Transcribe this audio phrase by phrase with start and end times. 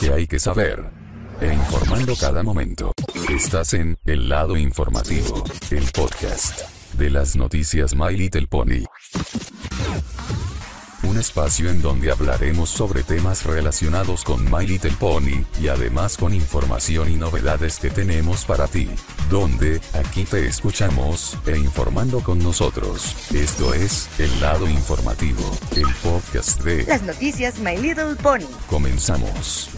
[0.00, 0.84] que hay que saber.
[1.40, 2.92] E informando cada momento.
[3.28, 6.62] Estás en El Lado Informativo, el podcast
[6.94, 8.84] de las noticias My Little Pony.
[11.14, 16.34] Un espacio en donde hablaremos sobre temas relacionados con My Little Pony y además con
[16.34, 18.90] información y novedades que tenemos para ti.
[19.30, 23.14] Donde, aquí te escuchamos e informando con nosotros.
[23.32, 28.48] Esto es El Lado Informativo, el podcast de Las noticias My Little Pony.
[28.68, 29.70] Comenzamos.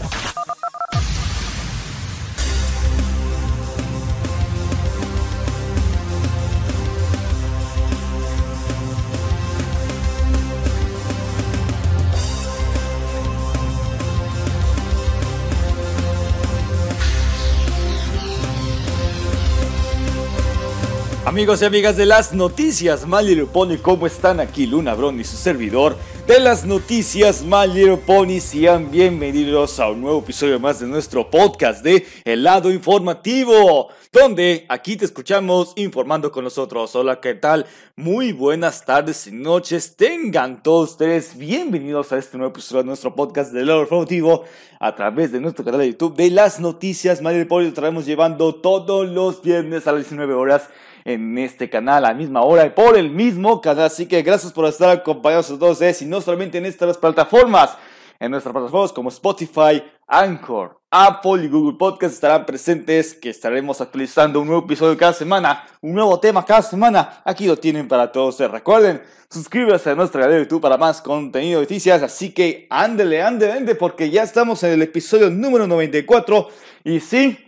[21.37, 24.39] Amigos y amigas de las noticias Little Pony, ¿cómo están?
[24.39, 25.95] Aquí Luna Bron y su servidor
[26.25, 28.39] de las noticias Little Pony.
[28.39, 34.65] Sean bienvenidos a un nuevo episodio más de nuestro podcast de El lado informativo, donde
[34.67, 36.95] aquí te escuchamos informando con nosotros.
[36.95, 37.67] Hola, ¿qué tal?
[37.95, 39.95] Muy buenas tardes y noches.
[39.95, 44.45] Tengan todos ustedes bienvenidos a este nuevo episodio de nuestro podcast del lado informativo
[44.79, 47.61] a través de nuestro canal de YouTube de las noticias Little Pony.
[47.61, 50.67] Lo estaremos llevando todos los viernes a las 19 horas
[51.07, 53.85] en este canal a la misma hora y por el mismo canal.
[53.85, 57.77] Así que gracias por estar acompañados a todos ustedes y no solamente en estas plataformas,
[58.19, 64.41] en nuestras plataformas como Spotify, Anchor, Apple y Google Podcast estarán presentes que estaremos actualizando
[64.41, 67.21] un nuevo episodio cada semana, un nuevo tema cada semana.
[67.23, 68.51] Aquí lo tienen para todos ustedes.
[68.51, 72.03] Recuerden, suscríbanse a nuestra canal de YouTube para más contenido de noticias.
[72.03, 76.49] Así que ándele, ándele, ándele, porque ya estamos en el episodio número 94
[76.83, 77.46] y sí,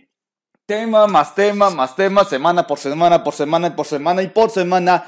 [0.70, 5.04] tema más tema más tema, semana por semana, por semana, por semana y por semana.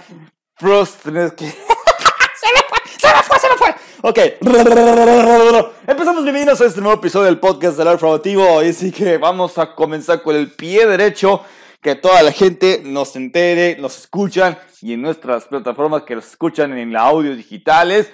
[0.57, 1.11] Frost, que...
[1.13, 3.75] se me fue, se me fue, se me fue.
[4.03, 4.19] Ok.
[5.87, 8.59] Empezamos bienvenidos a este nuevo episodio del podcast del Informativo.
[8.59, 11.45] Así que vamos a comenzar con el pie derecho.
[11.81, 16.77] Que toda la gente nos entere, nos escuchan y en nuestras plataformas que nos escuchan
[16.77, 18.11] en la audio digitales.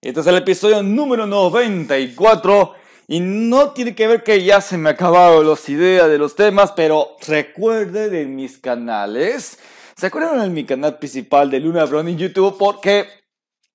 [0.00, 2.74] Este es el episodio número 94
[3.10, 6.72] y no tiene que ver que ya se me acabaron las ideas de los temas,
[6.72, 9.58] pero recuerde de mis canales.
[9.96, 12.58] ¿Se acuerdan de mi canal principal de Luna Brown en YouTube?
[12.58, 13.06] Porque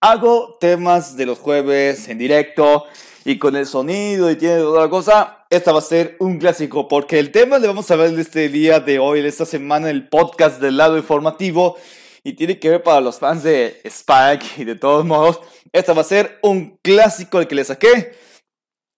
[0.02, 2.86] hago temas de los jueves en directo
[3.26, 5.48] y con el sonido y tiene toda la cosa.
[5.50, 8.50] Esta va a ser un clásico porque el tema le vamos a ver de este
[8.50, 11.76] día de hoy, de esta semana, el podcast del lado informativo.
[12.24, 15.40] Y tiene que ver para los fans de Spike y de todos modos.
[15.72, 18.14] Esta va a ser un clásico el que le saqué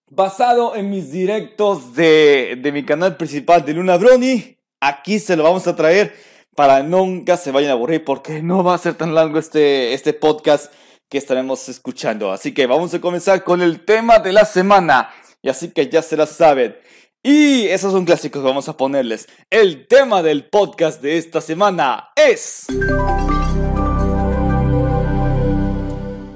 [0.08, 4.56] basado en mis directos de, de mi canal principal de Luna Brony.
[4.80, 6.14] Aquí se lo vamos a traer
[6.54, 10.14] para nunca se vayan a aburrir porque no va a ser tan largo este, este
[10.14, 10.72] podcast
[11.08, 12.32] que estaremos escuchando.
[12.32, 15.10] Así que vamos a comenzar con el tema de la semana.
[15.42, 16.76] Y así que ya se la saben.
[17.22, 19.28] Y esos son clásicos que vamos a ponerles.
[19.50, 22.66] El tema del podcast de esta semana es...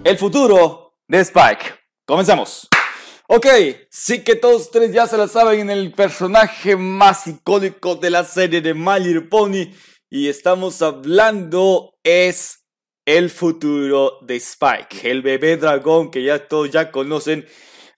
[0.03, 1.65] El futuro de Spike.
[2.07, 2.69] Comenzamos.
[3.33, 3.47] Ok,
[3.91, 8.25] sí que todos ustedes ya se la saben en el personaje más icónico de la
[8.25, 9.73] serie de My Little Pony.
[10.11, 12.67] Y estamos hablando es
[13.05, 17.47] el futuro de Spike, el bebé dragón que ya todos ya conocen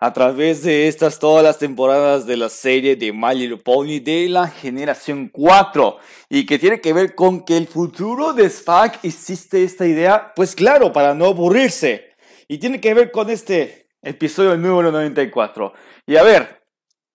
[0.01, 4.29] a través de estas todas las temporadas de la serie de My Little Pony de
[4.29, 5.97] la generación 4
[6.29, 10.55] y que tiene que ver con que el futuro de Spike existe esta idea, pues
[10.55, 12.11] claro, para no aburrirse.
[12.49, 15.73] Y tiene que ver con este episodio número 94.
[16.07, 16.63] Y a ver,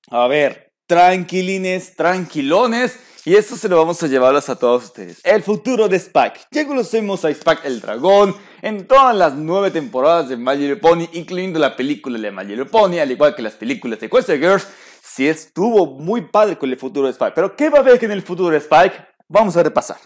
[0.10, 3.00] a ver, tranquilines, tranquilones.
[3.26, 5.20] Y esto se lo vamos a llevarlos a todos ustedes.
[5.26, 6.40] El futuro de Spike.
[6.50, 11.10] Ya conocemos a Spike el dragón en todas las nueve temporadas de My Little Pony,
[11.12, 14.66] incluyendo la película de My Little Pony, al igual que las películas de Quest Girls.
[15.04, 17.34] Sí estuvo muy padre con el futuro de Spike.
[17.36, 18.96] Pero ¿qué va a haber en el futuro de Spike?
[19.28, 19.98] Vamos a repasar.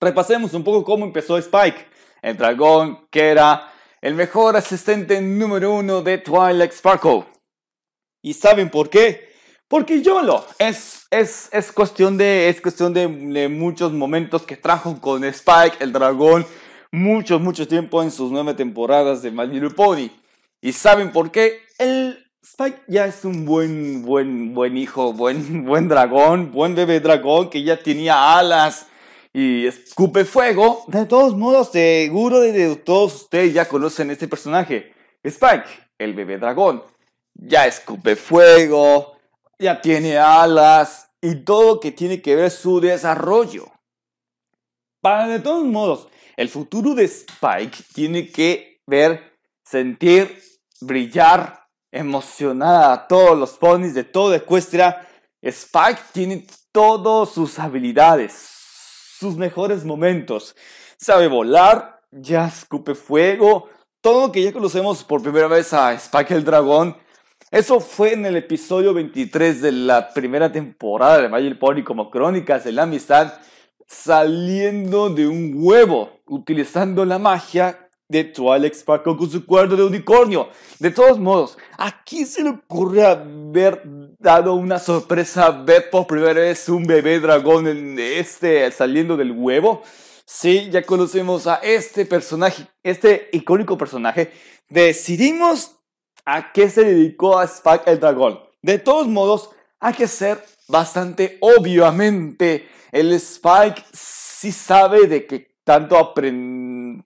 [0.00, 1.88] Repasemos un poco cómo empezó Spike.
[2.22, 7.24] El dragón que era el mejor asistente número uno de Twilight Sparkle.
[8.22, 9.30] ¿Y saben por qué?
[9.68, 15.22] Porque YOLO es, es, es cuestión, de, es cuestión de, muchos momentos que trajo con
[15.24, 16.44] Spike, el dragón,
[16.90, 20.10] mucho, mucho tiempo en sus nueve temporadas de My Little Pony.
[20.60, 21.60] ¿Y saben por qué?
[21.78, 27.48] El Spike ya es un buen, buen, buen hijo, buen, buen dragón, buen bebé dragón
[27.48, 28.86] que ya tenía alas
[29.32, 30.84] y escupe fuego.
[30.88, 34.92] De todos modos, seguro de todos ustedes ya conocen este personaje.
[35.22, 35.68] Spike,
[35.98, 36.82] el bebé dragón.
[37.34, 39.16] Ya escupe fuego,
[39.58, 43.70] ya tiene alas y todo que tiene que ver su desarrollo.
[45.00, 50.42] Para de todos modos, el futuro de Spike tiene que ver, sentir,
[50.80, 51.60] brillar
[51.92, 55.06] emocionar a todos los ponies de toda Ecuestria.
[55.42, 58.59] Spike tiene todas sus habilidades,
[59.20, 60.56] sus mejores momentos.
[60.96, 63.68] Sabe volar, ya escupe fuego,
[64.00, 66.96] todo lo que ya conocemos por primera vez a Spike el dragón.
[67.50, 72.64] Eso fue en el episodio 23 de la primera temporada de Magic Pony como Crónicas
[72.64, 73.34] de la Amistad,
[73.86, 80.48] saliendo de un huevo, utilizando la magia de Twilight Sparkle con su cuerno de unicornio.
[80.78, 83.82] De todos modos, ¿a quién se le ocurre haber
[84.20, 87.66] dado una sorpresa ver por primera vez un bebé dragón
[87.98, 89.82] este saliendo del huevo?
[90.26, 94.30] Sí, ya conocemos a este personaje, este icónico personaje.
[94.68, 95.76] Decidimos
[96.24, 98.38] a qué se dedicó a Spike el dragón.
[98.62, 99.50] De todos modos,
[99.80, 102.68] hay que ser bastante obviamente.
[102.92, 106.14] El Spike sí sabe de que tanto,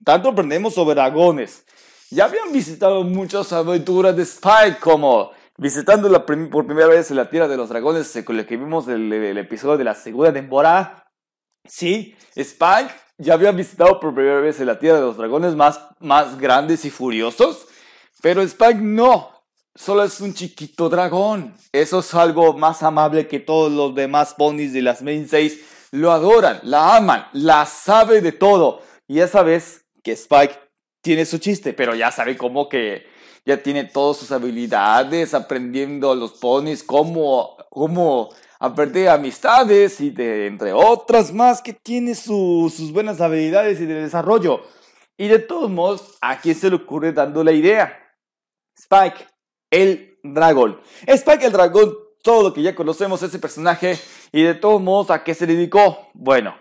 [0.03, 1.63] tanto aprendemos sobre dragones.
[2.11, 7.29] Ya habían visitado muchas aventuras de Spike como visitando la por primera vez en la
[7.29, 11.07] Tierra de los Dragones, con lo que vimos el, el episodio de la segunda temporada.
[11.67, 15.79] Sí, Spike ya había visitado por primera vez en la Tierra de los Dragones más,
[15.99, 17.67] más grandes y furiosos.
[18.21, 19.31] Pero Spike no,
[19.73, 21.55] solo es un chiquito dragón.
[21.71, 25.89] Eso es algo más amable que todos los demás ponies de las main 6.
[25.91, 28.81] Lo adoran, la aman, la sabe de todo.
[29.07, 30.59] Y ya sabes que Spike
[31.01, 33.05] tiene su chiste, pero ya sabe cómo que
[33.45, 40.73] ya tiene todas sus habilidades, aprendiendo los ponies, cómo, cómo aprender amistades y de, entre
[40.73, 44.61] otras más que tiene sus buenas habilidades y de desarrollo.
[45.17, 47.97] Y de todos modos, ¿a quién se le ocurre dando la idea?
[48.75, 49.27] Spike,
[49.69, 50.81] el dragón.
[51.05, 53.97] Spike el dragón, todo lo que ya conocemos ese personaje
[54.31, 56.09] y de todos modos a qué se dedicó.
[56.13, 56.55] Bueno,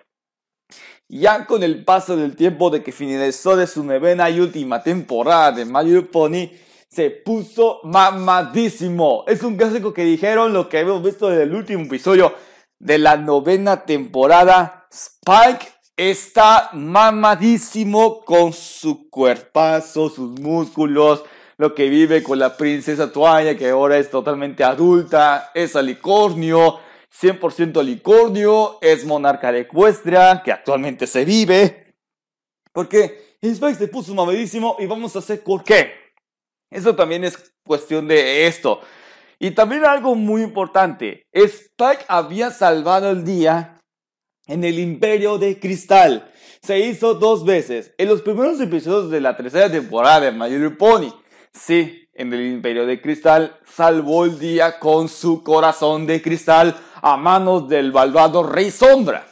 [1.09, 5.53] ya con el paso del tiempo de que finalizó de su novena y última temporada
[5.53, 6.51] de My Pony,
[6.95, 9.25] se puso mamadísimo.
[9.27, 12.33] Es un clásico que dijeron lo que hemos visto desde el último episodio
[12.79, 14.87] de la novena temporada.
[14.93, 21.25] Spike está mamadísimo con su cuerpazo, sus músculos,
[21.57, 26.79] lo que vive con la princesa Tuaya, que ahora es totalmente adulta, es alicornio,
[27.21, 31.97] 100% alicornio, es monarca de Ecuestria, que actualmente se vive.
[32.73, 36.04] Porque Spike se puso mamadísimo y vamos a hacer por qué.
[36.71, 38.81] Eso también es cuestión de esto.
[39.39, 43.81] Y también algo muy importante, Spike había salvado el día
[44.47, 46.31] en el Imperio de Cristal.
[46.63, 50.71] Se hizo dos veces, en los primeros episodios de la tercera temporada de My Little
[50.71, 51.13] Pony.
[51.53, 57.17] Sí, en el imperio de cristal salvó el día con su corazón de cristal a
[57.17, 59.27] manos del malvado Rey Sombra.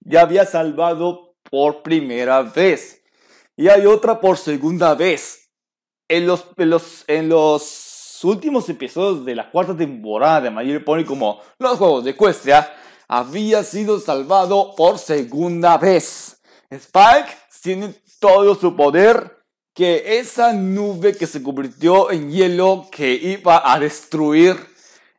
[0.00, 3.02] Ya había salvado por primera vez.
[3.56, 5.47] Y hay otra por segunda vez.
[6.08, 11.40] En los, los, en los últimos episodios de la cuarta temporada de Mayor Pony como
[11.58, 12.72] los Juegos de Ecuestria,
[13.06, 16.40] había sido salvado por segunda vez.
[16.70, 17.28] Spike
[17.62, 19.38] tiene todo su poder
[19.74, 24.56] que esa nube que se convirtió en hielo que iba a destruir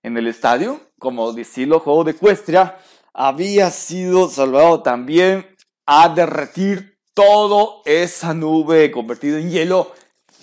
[0.03, 2.77] en el estadio, como decirlo, juego de Ecuestria,
[3.13, 5.45] había sido salvado también
[5.85, 9.92] a derretir toda esa nube convertida en hielo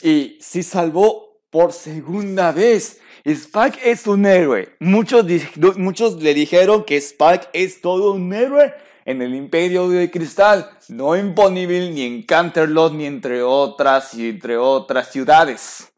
[0.02, 3.00] y sí salvó por segunda vez.
[3.24, 4.76] Spike es un héroe.
[4.78, 5.24] Muchos,
[5.76, 8.72] muchos le dijeron que Spike es todo un héroe
[9.04, 14.28] en el Imperio de Cristal, no en Ponyville, ni en Canterlot, ni entre otras y
[14.28, 15.92] entre otras ciudades.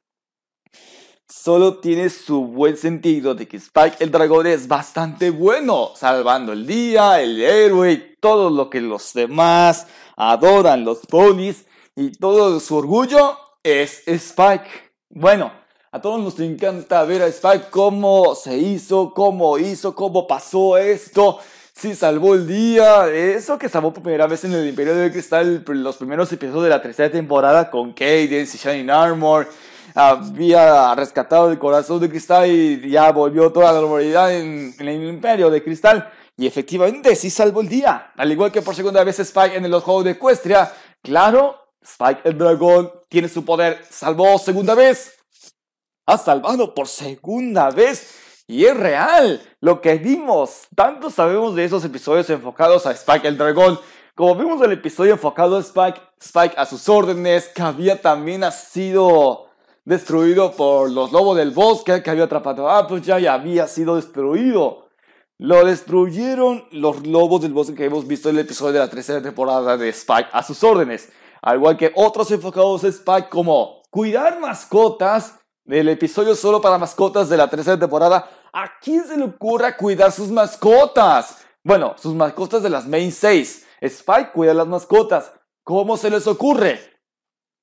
[1.27, 6.67] Solo tiene su buen sentido de que Spike el dragón es bastante bueno, salvando el
[6.67, 13.37] día, el héroe todo lo que los demás adoran, los ponies, y todo su orgullo
[13.69, 14.69] es Spike.
[15.11, 15.53] Bueno,
[15.91, 21.41] a todos nos encanta ver a Spike cómo se hizo, cómo hizo, cómo pasó esto
[21.79, 23.09] sí salvó el día.
[23.09, 26.71] Eso que salvó por primera vez en el Imperio de Cristal, los primeros episodios de
[26.71, 29.49] la tercera temporada con Cadence y Shining Armor.
[29.95, 35.51] Había rescatado el corazón de cristal y ya volvió toda la normalidad en, el Imperio
[35.51, 36.11] de Cristal.
[36.37, 38.13] Y efectivamente sí salvó el día.
[38.17, 40.73] Al igual que por segunda vez Spike en los juegos de Equestria.
[41.03, 41.57] Claro,
[41.93, 43.85] Spike el dragón tiene su poder.
[43.89, 45.15] Salvó segunda vez.
[46.07, 50.69] Ha salvado por segunda vez y es real lo que vimos.
[50.75, 53.79] Tanto sabemos de esos episodios enfocados a Spike el dragón.
[54.15, 58.51] Como vimos el episodio enfocado a Spike, Spike a sus órdenes, que había también ha
[58.51, 59.47] sido
[59.85, 64.89] destruido por los lobos del bosque, que había atrapado a pues ya había sido destruido.
[65.39, 69.23] Lo destruyeron los lobos del bosque que hemos visto en el episodio de la tercera
[69.23, 71.11] temporada de Spike a sus órdenes.
[71.43, 77.37] Al igual que otros enfocados Spike como cuidar mascotas del episodio solo para mascotas de
[77.37, 81.45] la tercera temporada, ¿a quién se le ocurre cuidar sus mascotas?
[81.63, 83.67] Bueno, sus mascotas de las main 6.
[83.81, 85.33] Spike cuida las mascotas.
[85.63, 86.81] ¿Cómo se les ocurre?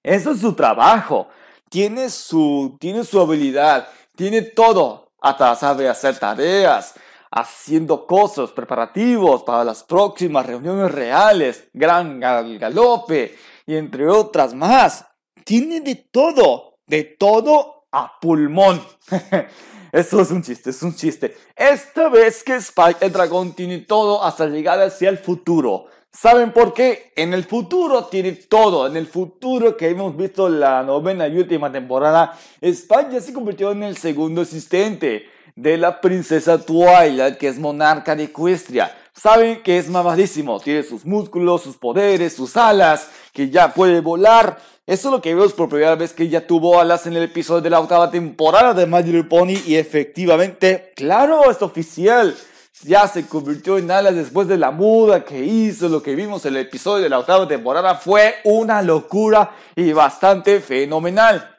[0.03, 1.27] Eso es su trabajo.
[1.69, 3.87] Tiene su, tiene su habilidad.
[4.15, 5.09] Tiene todo.
[5.19, 6.93] Hasta sabe hacer tareas,
[7.31, 15.05] haciendo cosas, preparativos para las próximas reuniones reales, gran galope y entre otras más.
[15.43, 18.81] Tiene de todo, de todo a pulmón.
[19.91, 21.37] Eso es un chiste, es un chiste.
[21.55, 25.85] Esta vez que Spike el dragón tiene todo hasta llegar hacia el futuro.
[26.11, 27.13] ¿Saben por qué?
[27.15, 28.87] En el futuro tiene todo.
[28.87, 33.71] En el futuro que hemos visto la novena y última temporada, Spike ya se convirtió
[33.71, 38.93] en el segundo asistente de la princesa Twilight, que es monarca de Equestria.
[39.15, 44.59] Saben que es mamadísimo, tiene sus músculos, sus poderes, sus alas, que ya puede volar.
[44.85, 47.61] Eso es lo que vemos por primera vez que ella tuvo alas en el episodio
[47.61, 52.35] de la octava temporada de My Little Pony y efectivamente, claro, es oficial.
[52.81, 55.87] Ya se convirtió en alas después de la muda que hizo.
[55.87, 60.59] Lo que vimos en el episodio de la octava temporada fue una locura y bastante
[60.59, 61.57] fenomenal.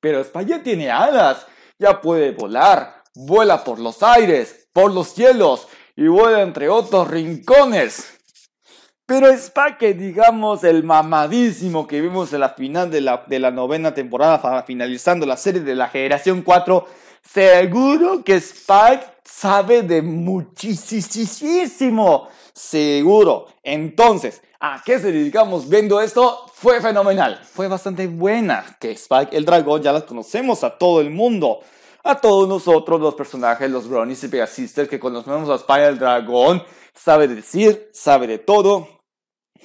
[0.00, 1.44] Pero España tiene alas,
[1.80, 5.66] ya puede volar, vuela por los aires, por los cielos
[5.96, 8.12] y vuela entre otros rincones.
[9.06, 13.52] Pero es que digamos el mamadísimo que vimos en la final de la, de la
[13.52, 16.86] novena temporada, finalizando la serie de la generación 4,
[17.22, 20.68] seguro que Spike sabe de muchísimo.
[22.52, 23.46] Seguro.
[23.62, 26.46] Entonces, ¿a qué se dedicamos viendo esto?
[26.54, 27.40] Fue fenomenal.
[27.52, 28.64] Fue bastante buena.
[28.80, 31.60] Que Spike el dragón ya las conocemos a todo el mundo
[32.06, 36.62] a todos nosotros los personajes, los Brownies y Pegasisters que conocemos a Spy el Dragón,
[36.94, 38.88] sabe decir, sabe de todo.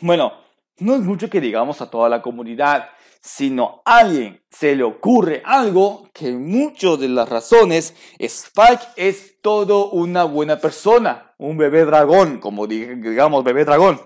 [0.01, 0.33] Bueno,
[0.79, 2.89] no es mucho que digamos a toda la comunidad,
[3.21, 9.91] sino a alguien se le ocurre algo que muchas de las razones Spike es todo
[9.91, 14.01] una buena persona, un bebé dragón, como digamos bebé dragón.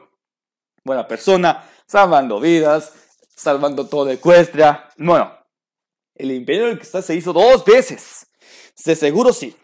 [0.84, 2.94] Buena persona, salvando vidas,
[3.36, 4.90] salvando todo Ecuestria.
[4.98, 5.32] Bueno,
[6.16, 8.28] el imperio del está se hizo dos veces.
[8.84, 9.56] De seguro sí.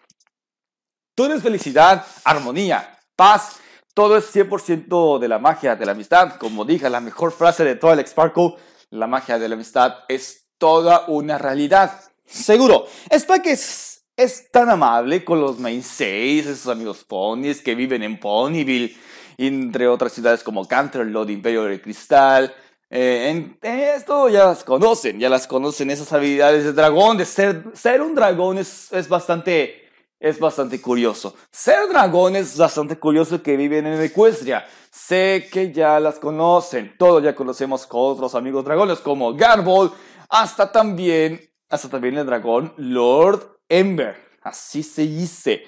[1.16, 3.58] Todo es felicidad, armonía, paz.
[3.94, 6.38] Todo es 100% de la magia de la amistad.
[6.38, 8.56] Como dije, la mejor frase de todo el Sparkle,
[8.90, 12.00] la magia de la amistad es toda una realidad.
[12.26, 12.88] Seguro.
[13.10, 18.20] Spike es, es tan amable con los Main 6, esos amigos ponies que viven en
[18.20, 18.96] Ponyville,
[19.38, 22.54] entre otras ciudades como Canterlot, Imperio de Cristal,
[22.94, 27.64] eh, en, esto ya las conocen, ya las conocen esas habilidades de dragón, de ser,
[27.74, 31.34] ser un dragón es, es, bastante, es bastante curioso.
[31.50, 34.68] Ser dragón es bastante curioso que viven en Equestria.
[34.92, 39.94] Sé que ya las conocen, todos ya conocemos con otros amigos dragones como Garbol,
[40.28, 45.64] hasta también, hasta también el dragón Lord Ember, así se dice.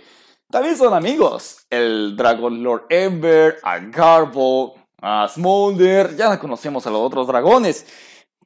[0.51, 4.74] También son amigos, el dragón Lord Ember, a Garbol,
[5.06, 7.86] a Smolder, ya conocemos a los otros dragones,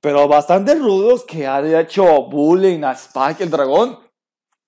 [0.01, 3.99] pero bastante rudos que ha hecho bullying a Spike el dragón.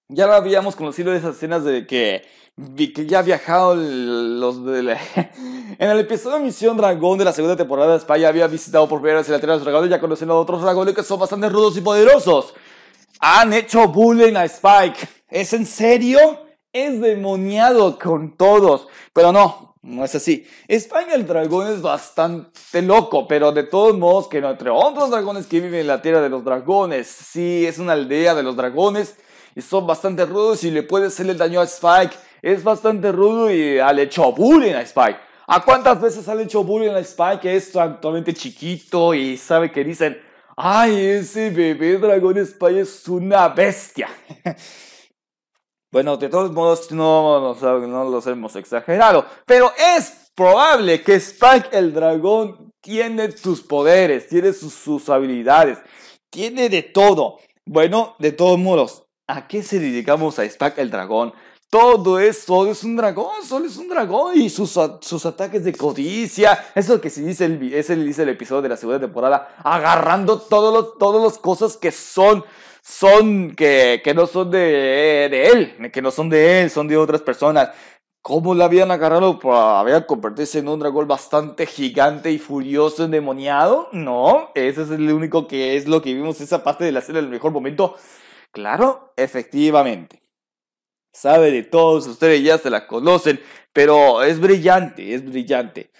[0.08, 2.28] Ya lo habíamos conocido esas escenas de que,
[3.08, 4.82] ya ha viajado los de
[5.80, 9.22] En el episodio de Misión Dragón de la segunda temporada, Spike había visitado por primera
[9.22, 11.76] vez la Tierra de los Dragones, ya conociendo a otros dragones que son bastante rudos
[11.76, 12.54] y poderosos.
[13.20, 15.08] Han hecho bullying a Spike.
[15.28, 16.46] ¿Es en serio?
[16.72, 18.88] Es demoniado con todos.
[19.12, 20.46] Pero no, no es así.
[20.68, 25.62] España el dragón es bastante loco, pero de todos modos que entre otros dragones que
[25.62, 29.16] viven en la tierra de los dragones, sí, es una aldea de los dragones
[29.56, 32.16] y son bastante rudos y le puede hacerle daño a Spike.
[32.42, 35.20] Es bastante rudo y ha hecho bullying a Spike.
[35.48, 39.84] ¿A cuántas veces ha hecho bullying a Spike que es actualmente chiquito y sabe que
[39.84, 40.22] dicen,
[40.58, 44.10] ay, ese bebé dragón Spike es una bestia?
[45.92, 51.96] Bueno, de todos modos, no, no, los hemos exagerado, pero es probable que Spike el
[51.96, 55.80] dragón tiene sus poderes, tiene sus, habilidades,
[56.30, 57.40] tiene de todo.
[57.66, 61.34] Bueno, de todos modos, ¿a qué se dedicamos a Spike el dragón?
[61.72, 66.72] Todo es, es un dragón, solo es un dragón y sus, sus ataques de codicia,
[66.76, 70.98] eso que se dice el, dice el episodio de la segunda temporada, agarrando todas los,
[71.00, 72.44] todas las cosas que son
[72.90, 76.98] son que, que no son de, de, él, que no son de él, son de
[76.98, 77.70] otras personas.
[78.22, 83.90] ¿Cómo la habían agarrado para convertirse en un dragón bastante gigante y furioso, endemoniado?
[83.94, 87.16] No, ese es el único que es lo que vimos esa parte de la en
[87.16, 87.96] el mejor momento.
[88.52, 90.24] Claro, efectivamente.
[91.14, 93.40] Sabe de todos, ustedes ya se la conocen,
[93.72, 95.92] pero es brillante, es brillante.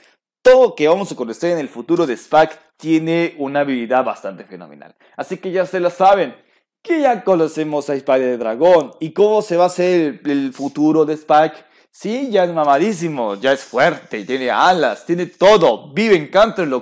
[0.42, 4.96] Todo que vamos a conocer en el futuro de Spack tiene una habilidad bastante fenomenal.
[5.16, 6.49] Así que ya se la saben
[6.82, 11.06] que ya conocemos a Spike de Dragón y cómo se va a hacer el, futuro
[11.06, 11.66] de Spike.
[11.92, 16.30] Sí, ya es mamadísimo, ya es fuerte, tiene alas, tiene todo, vive en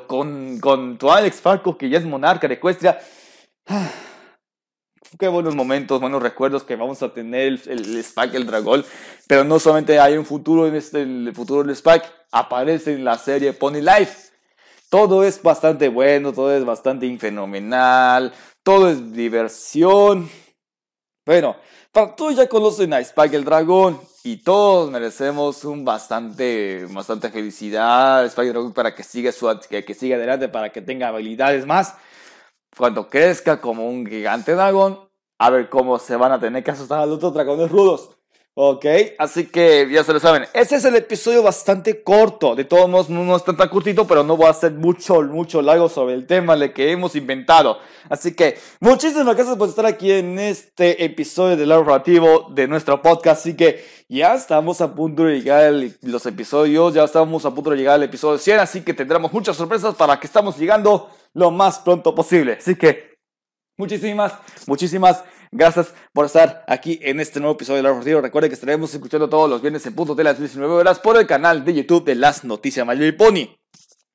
[0.05, 2.99] con, con tu Alex Falco que ya es monarca de Ecuestria.
[5.17, 8.85] Qué buenos momentos, buenos recuerdos que vamos a tener el, el Spike, el dragón.
[9.25, 13.17] Pero no solamente hay un futuro en este, el futuro del Spike, aparece en la
[13.17, 14.27] serie Pony Life.
[14.89, 18.33] Todo es bastante bueno, todo es bastante fenomenal,
[18.67, 20.29] todo es diversión.
[21.25, 21.55] Bueno,
[21.93, 28.25] para todos ya conocen a Spike el dragón y todos merecemos un bastante, bastante felicidad.
[28.25, 31.65] Spike el dragón para que siga, su, que, que siga adelante, para que tenga habilidades
[31.65, 31.95] más
[32.75, 34.99] cuando crezca como un gigante dragón,
[35.39, 38.16] a ver cómo se van a tener que asustar a los otros dragones rudos.
[38.59, 38.85] Ok,
[39.19, 40.45] así que ya se lo saben.
[40.51, 42.55] Ese es el episodio bastante corto.
[42.55, 45.61] De todos modos, no, es tan, tan cortito, pero no voy a hacer mucho, mucho
[45.61, 47.77] largo sobre el tema que hemos inventado.
[48.09, 53.41] Así que muchísimas gracias por estar aquí en este episodio del narrativo de nuestro podcast.
[53.41, 55.71] Así que ya estamos a punto de llegar a
[56.01, 58.59] los episodios, ya estamos a punto de llegar al episodio 100.
[58.59, 62.57] Así que tendremos muchas sorpresas para que estamos llegando lo más pronto posible.
[62.59, 63.19] Así que
[63.77, 64.33] muchísimas,
[64.65, 68.21] muchísimas Gracias por estar aquí en este nuevo episodio de La Partido.
[68.21, 71.25] Recuerden que estaremos escuchando todos los viernes en punto de las 19 horas por el
[71.25, 73.57] canal de YouTube de Las Noticias Mayor y Pony.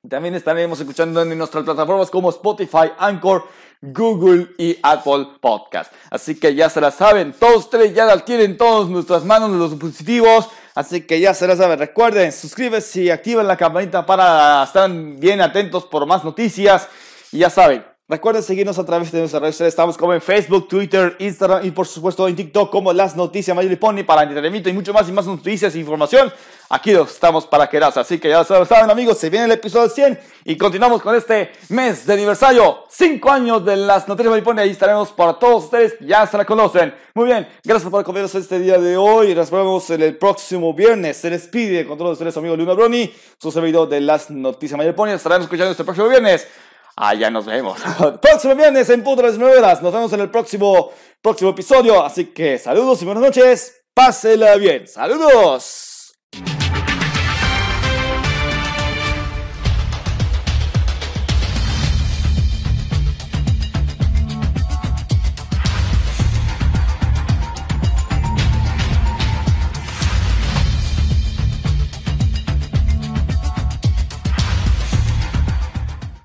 [0.07, 3.45] También estaremos escuchando en nuestras plataformas como Spotify, Anchor,
[3.81, 5.91] Google y Apple Podcast.
[6.11, 9.71] Así que ya se la saben, todos tres ya la tienen todas nuestras manos los
[9.71, 10.49] dispositivos.
[10.75, 11.79] Así que ya se la saben.
[11.79, 16.87] Recuerden, suscríbete y activen la campanita para estar bien atentos por más noticias.
[17.31, 19.73] Y ya saben, Recuerden seguirnos a través de nuestras redes sociales.
[19.73, 23.71] Estamos como en Facebook, Twitter, Instagram y por supuesto en TikTok como Las Noticias Mayor
[23.71, 26.31] y Pony para entretenimiento y mucho más y más noticias e información.
[26.69, 27.99] Aquí estamos para quedarse.
[27.99, 32.05] Así que ya saben amigos, se viene el episodio 100 y continuamos con este mes
[32.05, 32.83] de aniversario.
[32.87, 34.59] 5 años de Las Noticias Mayor Pony.
[34.59, 35.95] Ahí estaremos para todos ustedes.
[35.99, 36.93] Ya se la conocen.
[37.15, 37.47] Muy bien.
[37.63, 39.33] Gracias por acompañarnos este día de hoy.
[39.33, 41.17] Nos vemos en el próximo viernes.
[41.17, 45.09] Se despide con todos ustedes amigo Luna Broni, su servidor de Las Noticias Mayor Pony.
[45.09, 46.47] Estaremos escuchando este próximo viernes.
[46.95, 47.79] Allá nos vemos.
[48.21, 49.81] próximo viernes en punto de las 9 horas.
[49.81, 52.03] Nos vemos en el próximo, próximo episodio.
[52.03, 53.83] Así que saludos y buenas noches.
[53.93, 54.87] Pásela bien.
[54.87, 56.13] Saludos.